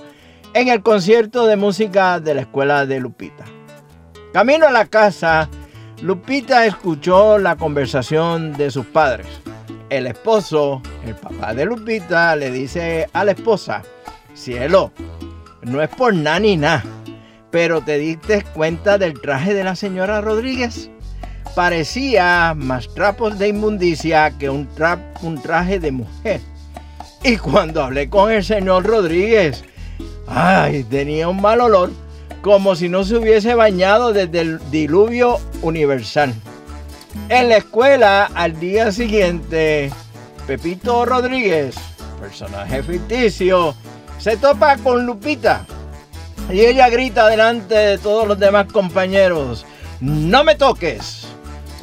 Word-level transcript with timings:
en 0.54 0.68
el 0.68 0.82
concierto 0.82 1.46
de 1.46 1.56
música 1.56 2.20
de 2.20 2.34
la 2.34 2.40
escuela 2.42 2.86
de 2.86 3.00
Lupita. 3.00 3.44
Camino 4.32 4.66
a 4.66 4.70
la 4.70 4.86
casa, 4.86 5.48
Lupita 6.02 6.66
escuchó 6.66 7.38
la 7.38 7.56
conversación 7.56 8.52
de 8.54 8.70
sus 8.70 8.86
padres. 8.86 9.26
El 9.90 10.06
esposo, 10.06 10.82
el 11.06 11.14
papá 11.14 11.54
de 11.54 11.64
Lupita, 11.64 12.34
le 12.36 12.50
dice 12.50 13.08
a 13.12 13.24
la 13.24 13.32
esposa, 13.32 13.82
cielo, 14.34 14.92
no 15.62 15.82
es 15.82 15.88
por 15.88 16.14
nada 16.14 16.40
ni 16.40 16.56
nada, 16.56 16.82
pero 17.50 17.80
te 17.82 17.98
diste 17.98 18.44
cuenta 18.54 18.98
del 18.98 19.20
traje 19.20 19.54
de 19.54 19.64
la 19.64 19.76
señora 19.76 20.20
Rodríguez 20.20 20.90
parecía 21.54 22.54
más 22.56 22.92
trapos 22.94 23.38
de 23.38 23.48
inmundicia 23.48 24.30
que 24.38 24.48
un, 24.48 24.68
un 25.22 25.42
traje 25.42 25.78
de 25.78 25.92
mujer. 25.92 26.40
Y 27.24 27.36
cuando 27.36 27.84
hablé 27.84 28.10
con 28.10 28.32
el 28.32 28.42
señor 28.42 28.84
Rodríguez, 28.84 29.62
ay, 30.26 30.82
tenía 30.82 31.28
un 31.28 31.40
mal 31.40 31.60
olor, 31.60 31.90
como 32.40 32.74
si 32.74 32.88
no 32.88 33.04
se 33.04 33.16
hubiese 33.16 33.54
bañado 33.54 34.12
desde 34.12 34.40
el 34.40 34.70
diluvio 34.72 35.38
universal. 35.62 36.34
En 37.28 37.48
la 37.48 37.58
escuela, 37.58 38.28
al 38.34 38.58
día 38.58 38.90
siguiente, 38.90 39.92
Pepito 40.48 41.04
Rodríguez, 41.04 41.76
personaje 42.20 42.82
ficticio, 42.82 43.76
se 44.18 44.36
topa 44.36 44.76
con 44.78 45.06
Lupita. 45.06 45.64
Y 46.50 46.60
ella 46.60 46.88
grita 46.88 47.28
delante 47.28 47.74
de 47.74 47.98
todos 47.98 48.26
los 48.26 48.38
demás 48.38 48.66
compañeros, 48.72 49.64
no 50.00 50.42
me 50.42 50.56
toques. 50.56 51.21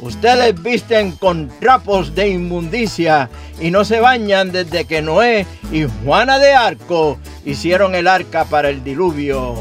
Ustedes 0.00 0.62
visten 0.62 1.12
con 1.12 1.50
trapos 1.60 2.14
de 2.14 2.30
inmundicia 2.30 3.28
y 3.60 3.70
no 3.70 3.84
se 3.84 4.00
bañan 4.00 4.50
desde 4.50 4.86
que 4.86 5.02
Noé 5.02 5.46
y 5.70 5.84
Juana 6.04 6.38
de 6.38 6.54
Arco 6.54 7.18
hicieron 7.44 7.94
el 7.94 8.08
arca 8.08 8.46
para 8.46 8.70
el 8.70 8.82
diluvio 8.82 9.56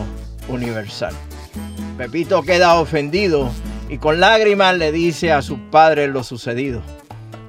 universal. 0.47 1.13
Pepito 1.97 2.41
queda 2.43 2.79
ofendido 2.79 3.49
y 3.89 3.97
con 3.97 4.21
lágrimas 4.21 4.77
le 4.77 4.93
dice 4.93 5.33
a 5.33 5.41
sus 5.41 5.59
padres 5.71 6.09
lo 6.09 6.23
sucedido. 6.23 6.81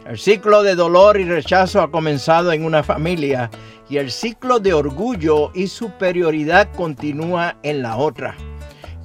El 0.04 0.18
ciclo 0.18 0.64
de 0.64 0.74
dolor 0.74 1.20
y 1.20 1.24
rechazo 1.24 1.80
ha 1.82 1.92
comenzado 1.92 2.52
en 2.52 2.64
una 2.64 2.82
familia 2.82 3.52
y 3.88 3.98
el 3.98 4.10
ciclo 4.10 4.58
de 4.58 4.74
orgullo 4.74 5.52
y 5.54 5.68
superioridad 5.68 6.68
continúa 6.74 7.56
en 7.62 7.82
la 7.82 7.96
otra. 7.96 8.34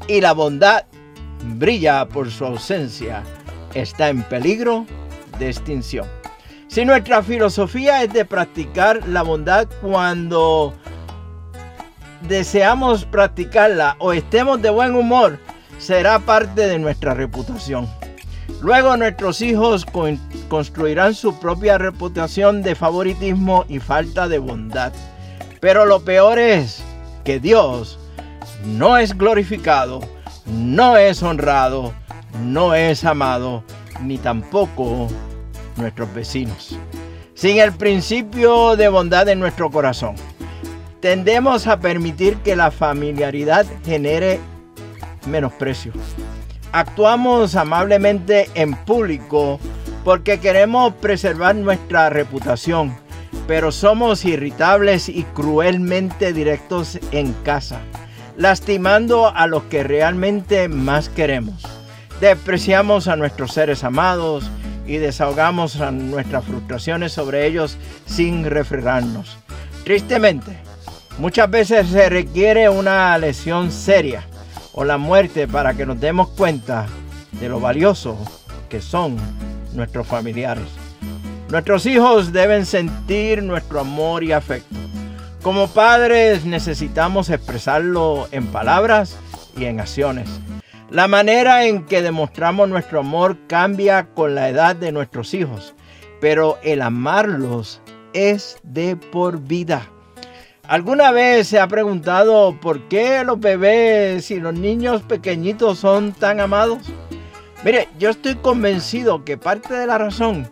Y 0.07 0.21
la 0.21 0.33
bondad 0.33 0.85
brilla 1.43 2.07
por 2.07 2.31
su 2.31 2.45
ausencia 2.45 3.21
está 3.75 4.09
en 4.09 4.23
peligro 4.23 4.85
de 5.37 5.49
extinción. 5.49 6.07
Si 6.67 6.83
nuestra 6.83 7.21
filosofía 7.21 8.03
es 8.03 8.11
de 8.11 8.25
practicar 8.25 9.07
la 9.07 9.21
bondad 9.21 9.67
cuando 9.81 10.73
deseamos 12.27 13.05
practicarla 13.05 13.95
o 13.99 14.13
estemos 14.13 14.61
de 14.61 14.71
buen 14.71 14.95
humor, 14.95 15.39
será 15.77 16.19
parte 16.19 16.67
de 16.67 16.79
nuestra 16.79 17.13
reputación. 17.13 17.87
Luego 18.61 18.97
nuestros 18.97 19.41
hijos 19.41 19.85
construirán 20.49 21.13
su 21.13 21.39
propia 21.39 21.77
reputación 21.77 22.63
de 22.63 22.75
favoritismo 22.75 23.65
y 23.67 23.79
falta 23.79 24.27
de 24.27 24.39
bondad. 24.39 24.93
Pero 25.59 25.85
lo 25.85 26.03
peor 26.03 26.39
es 26.39 26.81
que 27.23 27.39
Dios 27.39 27.99
no 28.65 28.97
es 28.97 29.17
glorificado, 29.17 30.01
no 30.45 30.97
es 30.97 31.21
honrado, 31.23 31.93
no 32.43 32.75
es 32.75 33.03
amado, 33.05 33.63
ni 34.01 34.17
tampoco 34.17 35.07
nuestros 35.77 36.13
vecinos. 36.13 36.77
Sin 37.33 37.57
el 37.59 37.73
principio 37.73 38.75
de 38.75 38.87
bondad 38.87 39.27
en 39.27 39.39
nuestro 39.39 39.69
corazón, 39.69 40.15
tendemos 41.01 41.67
a 41.67 41.79
permitir 41.79 42.37
que 42.37 42.55
la 42.55 42.71
familiaridad 42.71 43.65
genere 43.83 44.39
menosprecio. 45.27 45.91
Actuamos 46.71 47.55
amablemente 47.55 48.49
en 48.53 48.73
público 48.73 49.59
porque 50.03 50.39
queremos 50.39 50.93
preservar 50.95 51.55
nuestra 51.55 52.09
reputación, 52.09 52.95
pero 53.47 53.71
somos 53.71 54.23
irritables 54.25 55.09
y 55.09 55.23
cruelmente 55.23 56.31
directos 56.31 56.99
en 57.11 57.33
casa, 57.43 57.79
lastimando 58.37 59.27
a 59.27 59.47
los 59.47 59.63
que 59.63 59.83
realmente 59.83 60.67
más 60.67 61.09
queremos. 61.09 61.74
Despreciamos 62.19 63.07
a 63.07 63.15
nuestros 63.15 63.51
seres 63.51 63.83
amados 63.83 64.49
y 64.87 64.97
desahogamos 64.97 65.75
nuestras 65.91 66.45
frustraciones 66.45 67.11
sobre 67.11 67.45
ellos 67.45 67.77
sin 68.05 68.45
refrenarnos. 68.45 69.37
Tristemente, 69.83 70.57
muchas 71.17 71.49
veces 71.49 71.87
se 71.87 72.09
requiere 72.09 72.69
una 72.69 73.17
lesión 73.17 73.71
seria 73.71 74.23
o 74.73 74.83
la 74.83 74.97
muerte 74.97 75.47
para 75.47 75.73
que 75.73 75.85
nos 75.85 75.99
demos 75.99 76.29
cuenta 76.29 76.85
de 77.33 77.49
lo 77.49 77.59
valioso 77.59 78.17
que 78.69 78.81
son 78.81 79.17
nuestros 79.73 80.07
familiares. 80.07 80.65
Nuestros 81.49 81.85
hijos 81.85 82.31
deben 82.31 82.65
sentir 82.65 83.43
nuestro 83.43 83.79
amor 83.79 84.23
y 84.23 84.31
afecto. 84.31 84.75
Como 85.41 85.67
padres 85.67 86.43
necesitamos 86.45 87.29
expresarlo 87.29 88.27
en 88.31 88.47
palabras 88.47 89.15
y 89.55 89.65
en 89.65 89.79
acciones. 89.79 90.27
La 90.91 91.07
manera 91.07 91.65
en 91.65 91.85
que 91.85 92.03
demostramos 92.03 92.69
nuestro 92.69 92.99
amor 92.99 93.37
cambia 93.47 94.05
con 94.13 94.35
la 94.35 94.49
edad 94.49 94.75
de 94.75 94.91
nuestros 94.91 95.33
hijos, 95.33 95.73
pero 96.21 96.59
el 96.61 96.81
amarlos 96.81 97.81
es 98.13 98.57
de 98.61 98.95
por 98.95 99.39
vida. 99.39 99.89
¿Alguna 100.67 101.11
vez 101.11 101.47
se 101.47 101.59
ha 101.59 101.67
preguntado 101.67 102.55
por 102.61 102.87
qué 102.87 103.23
los 103.23 103.39
bebés 103.39 104.29
y 104.29 104.39
los 104.39 104.53
niños 104.53 105.01
pequeñitos 105.01 105.79
son 105.79 106.13
tan 106.13 106.39
amados? 106.39 106.79
Mire, 107.63 107.89
yo 107.97 108.11
estoy 108.11 108.35
convencido 108.35 109.25
que 109.25 109.37
parte 109.37 109.73
de 109.73 109.87
la 109.87 109.97
razón 109.97 110.47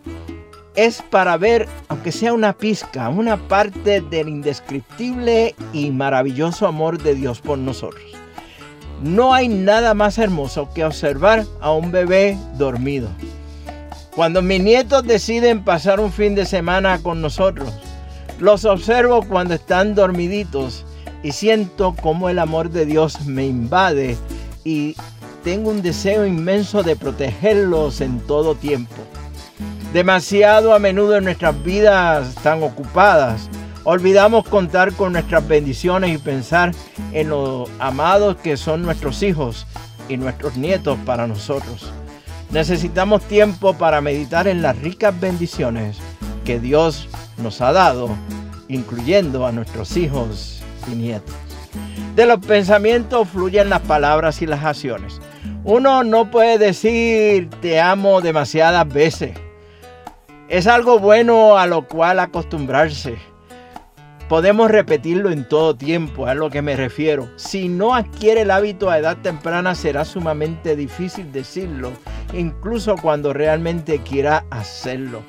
es 0.74 1.00
para 1.02 1.36
ver, 1.36 1.68
aunque 1.88 2.10
sea 2.10 2.32
una 2.32 2.52
pizca, 2.52 3.08
una 3.08 3.36
parte 3.36 4.00
del 4.00 4.28
indescriptible 4.28 5.54
y 5.72 5.92
maravilloso 5.92 6.66
amor 6.66 7.00
de 7.00 7.14
Dios 7.14 7.40
por 7.40 7.58
nosotros. 7.58 8.13
No 9.04 9.34
hay 9.34 9.48
nada 9.48 9.92
más 9.92 10.16
hermoso 10.16 10.70
que 10.72 10.82
observar 10.82 11.44
a 11.60 11.72
un 11.72 11.92
bebé 11.92 12.38
dormido. 12.56 13.10
Cuando 14.16 14.40
mis 14.40 14.62
nietos 14.62 15.04
deciden 15.04 15.62
pasar 15.62 16.00
un 16.00 16.10
fin 16.10 16.34
de 16.34 16.46
semana 16.46 16.98
con 17.02 17.20
nosotros, 17.20 17.68
los 18.38 18.64
observo 18.64 19.22
cuando 19.28 19.52
están 19.52 19.94
dormiditos 19.94 20.86
y 21.22 21.32
siento 21.32 21.94
como 22.00 22.30
el 22.30 22.38
amor 22.38 22.70
de 22.70 22.86
Dios 22.86 23.26
me 23.26 23.44
invade 23.44 24.16
y 24.64 24.96
tengo 25.42 25.68
un 25.68 25.82
deseo 25.82 26.24
inmenso 26.24 26.82
de 26.82 26.96
protegerlos 26.96 28.00
en 28.00 28.20
todo 28.20 28.54
tiempo. 28.54 28.94
Demasiado 29.92 30.72
a 30.72 30.78
menudo 30.78 31.18
en 31.18 31.24
nuestras 31.24 31.62
vidas 31.62 32.34
tan 32.36 32.62
ocupadas, 32.62 33.50
olvidamos 33.84 34.48
contar 34.48 34.92
con 34.94 35.12
nuestras 35.12 35.46
bendiciones 35.46 36.14
y 36.14 36.18
pensar 36.18 36.72
en 37.12 37.28
los 37.28 37.70
amados 37.78 38.36
que 38.36 38.56
son 38.56 38.82
nuestros 38.82 39.22
hijos 39.22 39.66
y 40.08 40.16
nuestros 40.16 40.56
nietos 40.56 40.98
para 41.04 41.26
nosotros. 41.26 41.92
Necesitamos 42.50 43.22
tiempo 43.22 43.74
para 43.74 44.00
meditar 44.00 44.48
en 44.48 44.62
las 44.62 44.78
ricas 44.78 45.18
bendiciones 45.18 45.98
que 46.44 46.60
Dios 46.60 47.08
nos 47.38 47.60
ha 47.60 47.72
dado, 47.72 48.10
incluyendo 48.68 49.46
a 49.46 49.52
nuestros 49.52 49.96
hijos 49.96 50.62
y 50.90 50.94
nietos. 50.94 51.34
De 52.14 52.26
los 52.26 52.38
pensamientos 52.38 53.28
fluyen 53.28 53.70
las 53.70 53.80
palabras 53.80 54.40
y 54.40 54.46
las 54.46 54.64
acciones. 54.64 55.20
Uno 55.64 56.04
no 56.04 56.30
puede 56.30 56.58
decir 56.58 57.50
te 57.60 57.80
amo 57.80 58.20
demasiadas 58.20 58.86
veces. 58.86 59.36
Es 60.48 60.66
algo 60.66 60.98
bueno 60.98 61.58
a 61.58 61.66
lo 61.66 61.88
cual 61.88 62.20
acostumbrarse. 62.20 63.16
Podemos 64.28 64.70
repetirlo 64.70 65.30
en 65.30 65.46
todo 65.46 65.76
tiempo, 65.76 66.26
a 66.26 66.34
lo 66.34 66.48
que 66.48 66.62
me 66.62 66.76
refiero. 66.76 67.28
Si 67.36 67.68
no 67.68 67.94
adquiere 67.94 68.42
el 68.42 68.50
hábito 68.50 68.88
a 68.88 68.98
edad 68.98 69.18
temprana 69.18 69.74
será 69.74 70.06
sumamente 70.06 70.76
difícil 70.76 71.30
decirlo, 71.30 71.92
incluso 72.32 72.96
cuando 72.96 73.34
realmente 73.34 73.98
quiera 73.98 74.46
hacerlo. 74.50 75.22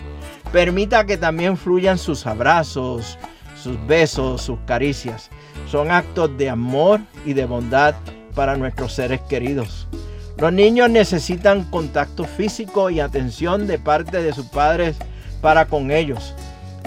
Permita 0.54 1.06
que 1.06 1.18
también 1.18 1.58
fluyan 1.58 1.98
sus 1.98 2.26
abrazos, 2.26 3.20
sus 3.62 3.86
besos, 3.86 4.42
sus 4.42 4.60
caricias. 4.66 5.30
Son 5.70 5.92
actos 5.92 6.38
de 6.38 6.50
amor 6.50 7.02
y 7.26 7.34
de 7.34 7.46
bondad 7.46 7.96
para 8.34 8.56
nuestros 8.56 8.94
seres 8.94 9.20
queridos. 9.28 9.90
Los 10.38 10.54
niños 10.54 10.90
necesitan 10.90 11.64
contacto 11.66 12.24
físico 12.24 12.90
y 12.90 13.02
atención 13.02 13.68
de 13.68 13.78
parte 13.78 14.22
de 14.22 14.32
sus 14.32 14.46
padres 14.46 14.96
para 15.42 15.66
con 15.66 15.92
ellos. 15.92 16.34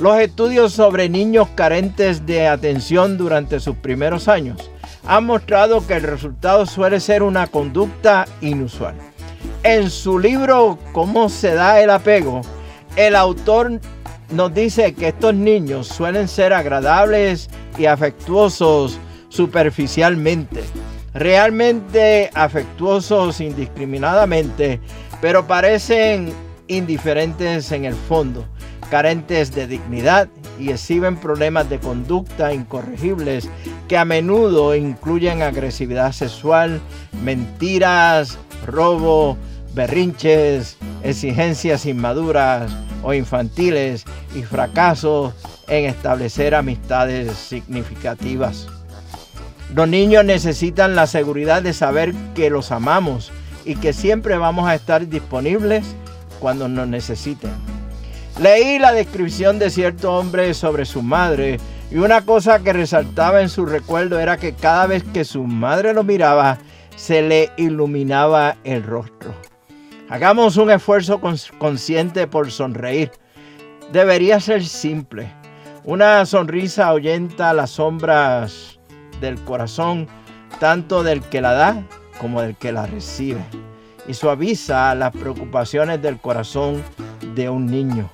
Los 0.00 0.18
estudios 0.20 0.72
sobre 0.72 1.08
niños 1.08 1.48
carentes 1.54 2.24
de 2.24 2.46
atención 2.46 3.18
durante 3.18 3.60
sus 3.60 3.76
primeros 3.76 4.28
años 4.28 4.70
han 5.06 5.26
mostrado 5.26 5.86
que 5.86 5.94
el 5.94 6.02
resultado 6.02 6.66
suele 6.66 7.00
ser 7.00 7.22
una 7.22 7.46
conducta 7.46 8.26
inusual. 8.40 8.94
En 9.62 9.90
su 9.90 10.18
libro 10.18 10.78
Cómo 10.92 11.28
se 11.28 11.54
da 11.54 11.80
el 11.80 11.90
apego, 11.90 12.42
el 12.96 13.16
autor 13.16 13.80
nos 14.30 14.54
dice 14.54 14.94
que 14.94 15.08
estos 15.08 15.34
niños 15.34 15.88
suelen 15.88 16.28
ser 16.28 16.52
agradables 16.52 17.48
y 17.76 17.86
afectuosos 17.86 18.98
superficialmente 19.28 20.62
realmente 21.14 22.30
afectuosos 22.34 23.40
indiscriminadamente, 23.40 24.80
pero 25.20 25.46
parecen 25.46 26.32
indiferentes 26.68 27.72
en 27.72 27.84
el 27.84 27.94
fondo, 27.94 28.44
carentes 28.90 29.54
de 29.54 29.66
dignidad 29.66 30.28
y 30.58 30.70
exhiben 30.70 31.16
problemas 31.16 31.68
de 31.68 31.78
conducta 31.78 32.52
incorregibles 32.52 33.48
que 33.88 33.96
a 33.96 34.04
menudo 34.04 34.74
incluyen 34.74 35.42
agresividad 35.42 36.12
sexual, 36.12 36.80
mentiras, 37.22 38.38
robo, 38.66 39.36
berrinches, 39.74 40.76
exigencias 41.02 41.86
inmaduras 41.86 42.72
o 43.02 43.14
infantiles 43.14 44.04
y 44.34 44.42
fracasos 44.42 45.34
en 45.68 45.84
establecer 45.84 46.54
amistades 46.54 47.36
significativas. 47.36 48.66
Los 49.74 49.88
niños 49.88 50.24
necesitan 50.24 50.96
la 50.96 51.06
seguridad 51.06 51.62
de 51.62 51.74
saber 51.74 52.14
que 52.34 52.50
los 52.50 52.72
amamos 52.72 53.30
y 53.64 53.76
que 53.76 53.92
siempre 53.92 54.38
vamos 54.38 54.66
a 54.66 54.74
estar 54.74 55.06
disponibles 55.08 55.84
cuando 56.40 56.68
nos 56.68 56.88
necesiten. 56.88 57.67
Leí 58.40 58.78
la 58.78 58.92
descripción 58.92 59.58
de 59.58 59.68
cierto 59.68 60.14
hombre 60.14 60.54
sobre 60.54 60.84
su 60.84 61.02
madre 61.02 61.58
y 61.90 61.96
una 61.96 62.24
cosa 62.24 62.60
que 62.60 62.72
resaltaba 62.72 63.42
en 63.42 63.48
su 63.48 63.66
recuerdo 63.66 64.20
era 64.20 64.36
que 64.36 64.54
cada 64.54 64.86
vez 64.86 65.02
que 65.02 65.24
su 65.24 65.42
madre 65.42 65.92
lo 65.92 66.04
miraba, 66.04 66.58
se 66.94 67.20
le 67.22 67.50
iluminaba 67.56 68.56
el 68.62 68.84
rostro. 68.84 69.34
Hagamos 70.08 70.56
un 70.56 70.70
esfuerzo 70.70 71.20
consciente 71.58 72.28
por 72.28 72.52
sonreír. 72.52 73.10
Debería 73.92 74.38
ser 74.38 74.64
simple. 74.64 75.32
Una 75.82 76.24
sonrisa 76.24 76.86
ahuyenta 76.86 77.52
las 77.52 77.70
sombras 77.70 78.78
del 79.20 79.42
corazón, 79.42 80.06
tanto 80.60 81.02
del 81.02 81.22
que 81.22 81.40
la 81.40 81.54
da 81.54 81.82
como 82.20 82.40
del 82.40 82.54
que 82.54 82.70
la 82.70 82.86
recibe, 82.86 83.42
y 84.06 84.14
suaviza 84.14 84.94
las 84.94 85.10
preocupaciones 85.10 86.00
del 86.00 86.20
corazón 86.20 86.84
de 87.34 87.48
un 87.48 87.66
niño. 87.66 88.08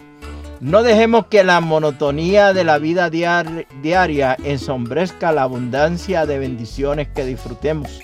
No 0.64 0.82
dejemos 0.82 1.26
que 1.26 1.44
la 1.44 1.60
monotonía 1.60 2.54
de 2.54 2.64
la 2.64 2.78
vida 2.78 3.10
diaria 3.10 4.36
ensombrezca 4.44 5.30
la 5.30 5.42
abundancia 5.42 6.24
de 6.24 6.38
bendiciones 6.38 7.06
que 7.08 7.26
disfrutemos. 7.26 8.00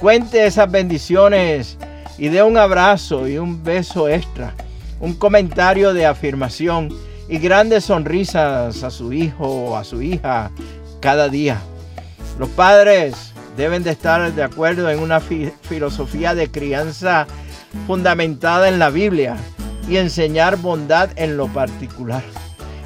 Cuente 0.00 0.46
esas 0.46 0.70
bendiciones 0.70 1.76
y 2.16 2.28
dé 2.28 2.42
un 2.42 2.56
abrazo 2.56 3.28
y 3.28 3.36
un 3.36 3.62
beso 3.62 4.08
extra, 4.08 4.54
un 4.98 5.12
comentario 5.12 5.92
de 5.92 6.06
afirmación 6.06 6.88
y 7.28 7.36
grandes 7.36 7.84
sonrisas 7.84 8.82
a 8.82 8.90
su 8.90 9.12
hijo 9.12 9.46
o 9.46 9.76
a 9.76 9.84
su 9.84 10.00
hija 10.00 10.50
cada 11.00 11.28
día. 11.28 11.60
Los 12.38 12.48
padres 12.48 13.34
deben 13.58 13.82
de 13.82 13.90
estar 13.90 14.32
de 14.32 14.42
acuerdo 14.42 14.88
en 14.88 15.00
una 15.00 15.20
filosofía 15.20 16.34
de 16.34 16.50
crianza 16.50 17.26
fundamentada 17.86 18.70
en 18.70 18.78
la 18.78 18.88
Biblia 18.88 19.36
y 19.88 19.96
enseñar 19.96 20.56
bondad 20.56 21.10
en 21.16 21.36
lo 21.36 21.48
particular. 21.48 22.22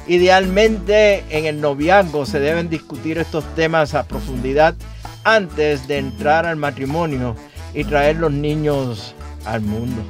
Idealmente 0.07 1.23
en 1.29 1.45
el 1.45 1.61
noviazgo 1.61 2.25
se 2.25 2.39
deben 2.39 2.69
discutir 2.69 3.17
estos 3.17 3.43
temas 3.55 3.93
a 3.93 4.07
profundidad 4.07 4.75
antes 5.23 5.87
de 5.87 5.97
entrar 5.97 6.45
al 6.45 6.55
matrimonio 6.55 7.35
y 7.73 7.83
traer 7.83 8.15
los 8.15 8.31
niños 8.31 9.13
al 9.45 9.61
mundo. 9.61 10.01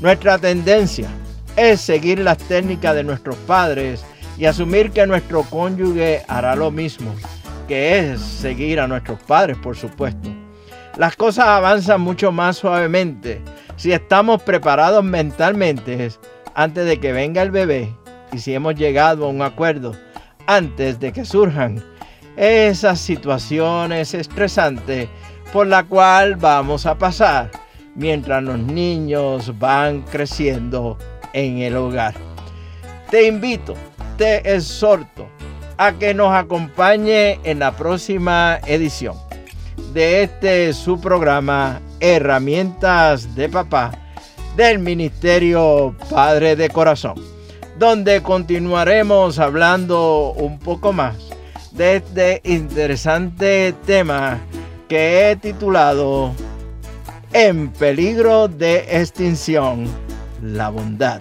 Nuestra 0.00 0.38
tendencia 0.38 1.08
es 1.56 1.80
seguir 1.80 2.20
las 2.20 2.38
técnicas 2.38 2.94
de 2.94 3.04
nuestros 3.04 3.36
padres 3.36 4.04
y 4.38 4.46
asumir 4.46 4.90
que 4.90 5.06
nuestro 5.06 5.42
cónyuge 5.42 6.22
hará 6.28 6.54
lo 6.56 6.70
mismo 6.70 7.14
que 7.66 7.98
es 7.98 8.20
seguir 8.20 8.80
a 8.80 8.86
nuestros 8.86 9.20
padres, 9.22 9.58
por 9.58 9.76
supuesto. 9.76 10.30
Las 10.96 11.16
cosas 11.16 11.46
avanzan 11.46 12.00
mucho 12.00 12.32
más 12.32 12.56
suavemente 12.56 13.42
si 13.76 13.92
estamos 13.92 14.42
preparados 14.42 15.04
mentalmente 15.04 16.10
antes 16.54 16.86
de 16.86 16.98
que 16.98 17.12
venga 17.12 17.42
el 17.42 17.50
bebé 17.50 17.94
y 18.32 18.38
si 18.38 18.54
hemos 18.54 18.74
llegado 18.74 19.26
a 19.26 19.28
un 19.28 19.42
acuerdo 19.42 19.94
antes 20.46 20.98
de 21.00 21.12
que 21.12 21.24
surjan 21.24 21.82
esas 22.36 23.00
situaciones 23.00 24.14
estresantes 24.14 25.08
por 25.52 25.66
la 25.66 25.84
cual 25.84 26.36
vamos 26.36 26.86
a 26.86 26.96
pasar 26.96 27.50
mientras 27.94 28.42
los 28.42 28.58
niños 28.58 29.58
van 29.58 30.02
creciendo 30.02 30.98
en 31.32 31.58
el 31.58 31.76
hogar. 31.76 32.14
Te 33.10 33.26
invito, 33.26 33.74
te 34.16 34.54
exhorto 34.54 35.28
a 35.78 35.92
que 35.92 36.14
nos 36.14 36.34
acompañe 36.34 37.38
en 37.44 37.58
la 37.58 37.72
próxima 37.76 38.58
edición 38.66 39.16
de 39.92 40.22
este 40.22 40.72
su 40.72 41.00
programa 41.00 41.80
Herramientas 42.00 43.34
de 43.34 43.48
Papá 43.48 43.92
del 44.56 44.78
Ministerio 44.78 45.94
Padre 46.10 46.56
de 46.56 46.68
Corazón, 46.70 47.14
donde 47.78 48.22
continuaremos 48.22 49.38
hablando 49.38 50.32
un 50.36 50.58
poco 50.58 50.92
más 50.92 51.16
de 51.72 51.96
este 51.96 52.40
interesante 52.44 53.74
tema 53.86 54.38
que 54.88 55.30
he 55.30 55.36
titulado 55.36 56.32
En 57.32 57.68
peligro 57.68 58.48
de 58.48 59.00
extinción, 59.00 59.86
la 60.42 60.70
bondad. 60.70 61.20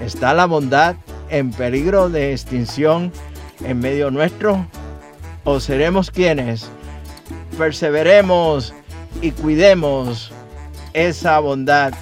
¿Está 0.00 0.34
la 0.34 0.46
bondad 0.46 0.96
en 1.30 1.50
peligro 1.50 2.08
de 2.08 2.32
extinción? 2.32 3.12
en 3.64 3.80
medio 3.80 4.10
nuestro? 4.10 4.66
¿O 5.44 5.60
seremos 5.60 6.10
quienes 6.10 6.68
perseveremos 7.56 8.74
y 9.20 9.30
cuidemos 9.32 10.32
esa 10.92 11.38
bondad 11.38 11.92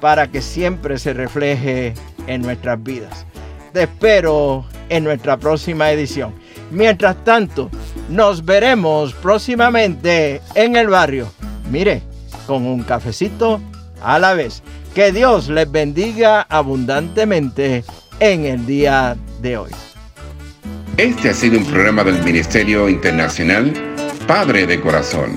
para 0.00 0.28
que 0.28 0.42
siempre 0.42 0.98
se 0.98 1.12
refleje 1.12 1.94
en 2.26 2.42
nuestras 2.42 2.82
vidas? 2.82 3.26
Te 3.72 3.84
espero 3.84 4.64
en 4.88 5.04
nuestra 5.04 5.36
próxima 5.36 5.90
edición. 5.90 6.34
Mientras 6.70 7.22
tanto, 7.24 7.70
nos 8.08 8.44
veremos 8.44 9.14
próximamente 9.14 10.40
en 10.54 10.76
el 10.76 10.88
barrio. 10.88 11.30
Mire, 11.70 12.02
con 12.46 12.66
un 12.66 12.82
cafecito 12.82 13.60
a 14.02 14.18
la 14.18 14.34
vez. 14.34 14.62
Que 14.94 15.12
Dios 15.12 15.48
les 15.48 15.70
bendiga 15.70 16.42
abundantemente 16.48 17.84
en 18.20 18.46
el 18.46 18.66
día 18.66 19.16
de 19.40 19.58
hoy. 19.58 19.70
Este 20.96 21.30
ha 21.30 21.34
sido 21.34 21.58
un 21.58 21.64
programa 21.64 22.02
del 22.02 22.20
Ministerio 22.24 22.88
Internacional 22.88 23.72
Padre 24.26 24.66
de 24.66 24.80
Corazón, 24.80 25.36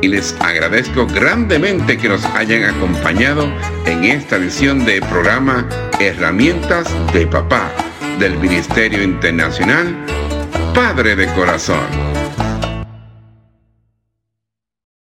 y 0.00 0.08
les 0.08 0.34
agradezco 0.40 1.06
grandemente 1.06 1.96
que 1.98 2.08
nos 2.08 2.24
hayan 2.24 2.64
acompañado 2.64 3.52
en 3.86 4.04
esta 4.04 4.36
edición 4.36 4.84
de 4.84 5.00
programa 5.02 5.68
Herramientas 6.00 6.88
de 7.12 7.26
Papá 7.26 7.72
del 8.18 8.36
Ministerio 8.38 9.02
Internacional 9.02 9.96
Padre 10.74 11.16
de 11.16 11.26
Corazón. 11.34 12.07